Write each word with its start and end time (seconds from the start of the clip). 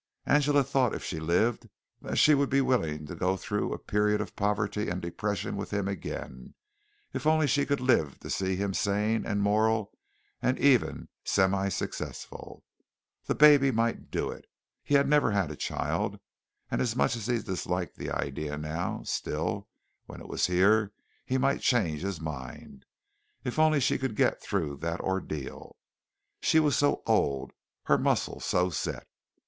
Angela 0.25 0.63
thought 0.63 0.95
if 0.95 1.03
she 1.03 1.19
lived 1.19 1.69
that 2.01 2.15
she 2.15 2.33
would 2.33 2.49
be 2.49 2.59
willing 2.59 3.05
to 3.05 3.13
go 3.13 3.37
through 3.37 3.71
a 3.71 3.77
period 3.77 4.19
of 4.19 4.35
poverty 4.35 4.89
and 4.89 4.99
depression 4.99 5.55
with 5.55 5.69
him 5.71 5.87
again, 5.87 6.55
if 7.13 7.27
only 7.27 7.45
she 7.45 7.67
could 7.67 7.79
live 7.79 8.19
to 8.21 8.31
see 8.31 8.55
him 8.55 8.73
sane 8.73 9.27
and 9.27 9.43
moral 9.43 9.95
and 10.41 10.57
even 10.57 11.07
semi 11.23 11.69
successful. 11.69 12.63
The 13.25 13.35
baby 13.35 13.69
might 13.69 14.09
do 14.09 14.31
it. 14.31 14.45
He 14.83 14.95
had 14.95 15.07
never 15.07 15.29
had 15.29 15.51
a 15.51 15.55
child. 15.55 16.19
And 16.71 16.95
much 16.95 17.15
as 17.15 17.27
he 17.27 17.37
disliked 17.39 17.95
the 17.95 18.09
idea 18.09 18.57
now, 18.57 19.03
still, 19.03 19.69
when 20.07 20.19
it 20.19 20.27
was 20.27 20.47
here, 20.47 20.93
he 21.27 21.37
might 21.37 21.61
change 21.61 22.01
his 22.01 22.19
mind. 22.19 22.87
If 23.43 23.59
only 23.59 23.79
she 23.79 23.99
could 23.99 24.15
get 24.15 24.41
through 24.41 24.77
that 24.77 24.99
ordeal. 24.99 25.75
She 26.41 26.59
was 26.59 26.75
so 26.75 27.03
old 27.05 27.53
her 27.83 27.99
muscles 27.99 28.45
so 28.45 28.71
set. 28.71 29.07